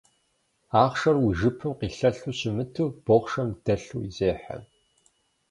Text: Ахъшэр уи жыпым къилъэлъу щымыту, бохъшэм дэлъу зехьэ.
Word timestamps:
Ахъшэр 0.81 1.15
уи 1.23 1.33
жыпым 1.39 1.73
къилъэлъу 1.79 2.33
щымыту, 2.37 2.95
бохъшэм 3.05 3.49
дэлъу 3.63 4.01
зехьэ. 4.15 4.57